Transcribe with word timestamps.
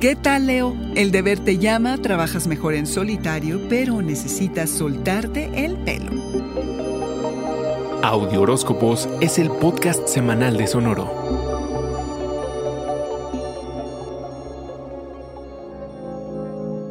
¿Qué 0.00 0.16
tal, 0.16 0.46
Leo? 0.46 0.74
El 0.94 1.10
deber 1.10 1.40
te 1.40 1.58
llama, 1.58 1.98
trabajas 1.98 2.46
mejor 2.46 2.72
en 2.72 2.86
solitario, 2.86 3.60
pero 3.68 4.00
necesitas 4.00 4.70
soltarte 4.70 5.50
el 5.62 5.76
pelo. 5.76 6.10
Audio 8.02 8.40
Horóscopos 8.40 9.10
es 9.20 9.38
el 9.38 9.50
podcast 9.50 10.08
semanal 10.08 10.56
de 10.56 10.68
Sonoro. 10.68 11.49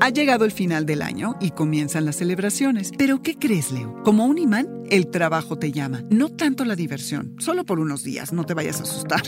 Ha 0.00 0.10
llegado 0.10 0.44
el 0.44 0.52
final 0.52 0.86
del 0.86 1.02
año 1.02 1.34
y 1.40 1.50
comienzan 1.50 2.04
las 2.04 2.16
celebraciones. 2.16 2.92
Pero 2.96 3.20
¿qué 3.20 3.34
crees, 3.34 3.72
Leo? 3.72 4.00
Como 4.04 4.26
un 4.26 4.38
imán, 4.38 4.68
el 4.90 5.08
trabajo 5.10 5.58
te 5.58 5.72
llama. 5.72 6.04
No 6.08 6.28
tanto 6.28 6.64
la 6.64 6.76
diversión, 6.76 7.34
solo 7.38 7.64
por 7.64 7.80
unos 7.80 8.04
días, 8.04 8.32
no 8.32 8.44
te 8.44 8.54
vayas 8.54 8.78
a 8.78 8.84
asustar. 8.84 9.22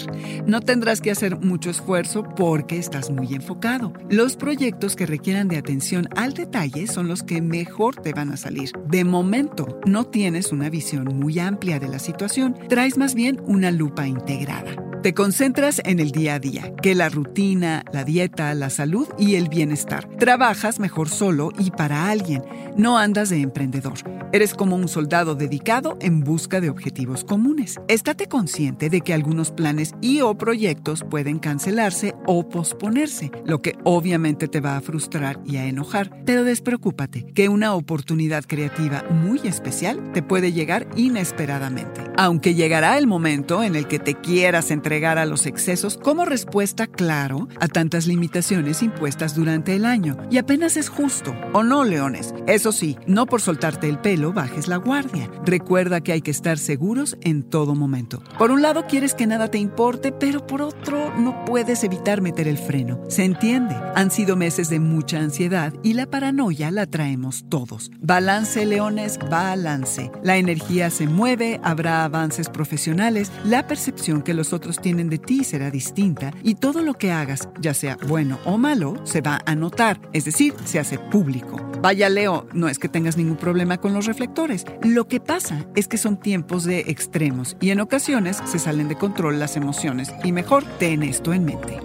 No 0.47 0.61
tendrás 0.61 1.01
que 1.01 1.11
hacer 1.11 1.39
mucho 1.41 1.71
esfuerzo 1.71 2.23
porque 2.37 2.79
estás 2.79 3.11
muy 3.11 3.35
enfocado. 3.35 3.93
Los 4.09 4.37
proyectos 4.37 4.95
que 4.95 5.07
requieran 5.07 5.49
de 5.49 5.59
atención 5.59 6.09
al 6.17 6.35
detalle 6.35 6.87
son 6.87 7.09
los 7.09 7.25
que 7.25 7.43
mejor 7.43 7.97
te 7.97 8.13
van 8.13 8.31
a 8.31 8.37
salir. 8.37 8.71
De 8.87 9.03
momento, 9.05 9.81
no 9.87 10.07
tienes 10.07 10.53
una 10.53 10.71
visión 10.71 11.17
muy 11.17 11.41
amplia 11.41 11.81
de 11.81 11.89
la 11.89 11.99
situación, 11.99 12.57
traes 12.69 12.97
más 12.97 13.15
bien 13.15 13.41
una 13.45 13.73
lupa 13.73 14.07
integrada. 14.07 14.90
Te 15.03 15.15
concentras 15.15 15.81
en 15.87 15.99
el 15.99 16.11
día 16.11 16.35
a 16.35 16.39
día, 16.39 16.75
que 16.83 16.95
la 16.95 17.09
rutina, 17.09 17.85
la 17.91 18.05
dieta, 18.05 18.53
la 18.53 18.69
salud 18.69 19.09
y 19.19 19.37
el 19.37 19.49
bienestar. 19.49 20.07
Trabajas 20.19 20.79
mejor 20.79 21.09
solo 21.09 21.53
y 21.59 21.71
para 21.71 22.11
alguien. 22.11 22.43
No 22.77 22.99
andas 22.99 23.31
de 23.31 23.41
emprendedor. 23.41 23.95
Eres 24.33 24.53
como 24.53 24.77
un 24.77 24.89
soldado 24.89 25.35
dedicado 25.35 25.97
en 26.03 26.21
busca 26.21 26.61
de 26.61 26.69
objetivos 26.69 27.25
comunes. 27.25 27.81
Estate 27.89 28.27
consciente 28.27 28.91
de 28.91 29.01
que 29.01 29.15
algunos 29.15 29.53
planes 29.53 29.95
y 30.03 30.21
o 30.21 30.37
proyectos 30.37 31.03
pueden 31.09 31.39
cancelarse 31.39 32.15
o 32.27 32.47
posponerse, 32.51 33.31
lo 33.47 33.63
que 33.63 33.79
obviamente 33.85 34.49
te 34.49 34.61
va 34.61 34.77
a 34.77 34.83
frustrar 34.83 35.41
y 35.47 35.57
a 35.57 35.67
enojar. 35.67 36.11
Pero 36.27 36.45
despreocúpate, 36.45 37.25
que 37.25 37.49
una 37.49 37.73
oportunidad 37.73 38.45
creativa 38.45 39.03
muy 39.09 39.41
especial 39.45 40.13
te 40.13 40.23
puede 40.23 40.53
llegar 40.53 40.87
inesperadamente. 40.95 42.10
Aunque 42.23 42.55
llegará 42.55 42.99
el 42.99 43.07
momento 43.07 43.63
en 43.63 43.75
el 43.75 43.89
que 43.89 43.99
te 43.99 44.15
quieras 44.15 44.71
entregar 44.71 45.17
a 45.17 45.25
los 45.25 45.47
excesos 45.47 45.97
como 45.97 46.27
respuesta, 46.27 46.87
claro, 46.87 47.49
a 47.61 47.67
tantas 47.67 48.07
limitaciones 48.07 48.83
impuestas 48.83 49.35
durante 49.35 49.75
el 49.75 49.87
año. 49.87 50.19
Y 50.31 50.37
apenas 50.37 50.77
es 50.77 50.91
justo, 50.91 51.35
¿o 51.55 51.63
no, 51.63 51.83
leones? 51.83 52.35
Eso 52.47 52.73
sí, 52.73 52.99
no 53.07 53.25
por 53.25 53.41
soltarte 53.41 53.89
el 53.89 53.99
pelo 53.99 54.35
bajes 54.35 54.69
la 54.69 54.77
guardia. 54.77 55.31
Recuerda 55.47 56.03
que 56.03 56.13
hay 56.13 56.21
que 56.21 56.31
estar 56.31 56.59
seguros 56.59 57.17
en 57.23 57.43
todo 57.43 57.75
momento. 57.75 58.23
Por 58.39 58.51
un 58.51 58.61
lado 58.61 58.85
quieres 58.87 59.15
que 59.15 59.27
nada 59.27 59.51
te 59.51 59.57
importe, 59.57 60.13
pero 60.13 60.47
por 60.47 60.61
otro 60.61 61.15
no 61.17 61.47
puedes 61.47 61.85
evitar 61.85 62.21
meter 62.21 62.49
el 62.49 62.59
freno. 62.59 63.03
Se 63.09 63.25
entiende. 63.25 63.75
Han 63.95 64.11
sido 64.11 64.37
meses 64.37 64.69
de 64.69 64.79
mucha 64.79 65.21
ansiedad 65.21 65.73
y 65.83 65.95
la 65.95 66.05
paranoia 66.05 66.71
la 66.71 66.85
traemos 66.85 67.47
todos. 67.49 67.91
Balance, 67.99 68.67
leones, 68.67 69.19
balance. 69.31 70.13
La 70.23 70.37
energía 70.37 70.91
se 70.91 71.07
mueve, 71.07 71.59
habrá 71.65 72.10
avances 72.11 72.49
profesionales, 72.49 73.31
la 73.45 73.69
percepción 73.69 74.23
que 74.23 74.35
los 74.35 74.53
otros 74.53 74.81
tienen 74.81 75.09
de 75.09 75.19
ti 75.19 75.45
será 75.45 75.71
distinta 75.71 76.33
y 76.43 76.57
todo 76.57 76.83
lo 76.83 76.95
que 76.95 77.13
hagas, 77.13 77.49
ya 77.61 77.73
sea 77.73 77.97
bueno 78.09 78.39
o 78.45 78.59
malo, 78.59 78.95
se 79.05 79.21
va 79.21 79.41
a 79.47 79.55
notar, 79.55 80.01
es 80.13 80.25
decir, 80.25 80.55
se 80.65 80.81
hace 80.81 80.99
público. 80.99 81.57
Vaya 81.81 82.09
Leo, 82.09 82.47
no 82.53 82.69
es 82.69 82.81
que 82.81 82.89
tengas 82.89 83.17
ningún 83.17 83.37
problema 83.37 83.79
con 83.79 83.95
los 83.95 84.07
reflectores. 84.07 84.67
Lo 84.83 85.07
que 85.07 85.21
pasa 85.21 85.67
es 85.77 85.87
que 85.87 85.99
son 85.99 86.17
tiempos 86.17 86.65
de 86.65 86.81
extremos 86.81 87.57
y 87.61 87.71
en 87.71 87.81
ocasiones 87.81 88.39
se 88.45 88.59
salen 88.59 88.89
de 88.89 88.97
control 88.97 89.39
las 89.39 89.57
emociones 89.57 90.13
y 90.25 90.33
mejor 90.33 90.65
ten 90.79 91.05
esto 91.05 91.33
en 91.33 91.45
mente. 91.45 91.79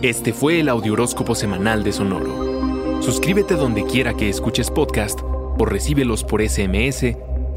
Este 0.00 0.32
fue 0.32 0.60
el 0.60 0.70
Audioróscopo 0.70 1.34
Semanal 1.34 1.84
de 1.84 1.92
Sonoro. 1.92 3.02
Suscríbete 3.02 3.56
donde 3.56 3.84
quiera 3.84 4.14
que 4.14 4.30
escuches 4.30 4.70
podcast 4.70 5.20
o 5.22 5.66
recíbelos 5.66 6.24
por 6.24 6.40
SMS 6.42 7.16